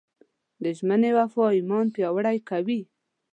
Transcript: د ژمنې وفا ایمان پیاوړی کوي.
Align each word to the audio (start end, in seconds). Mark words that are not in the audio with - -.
د 0.63 0.65
ژمنې 0.77 1.11
وفا 1.17 1.45
ایمان 1.57 1.85
پیاوړی 1.95 2.37
کوي. 2.49 2.81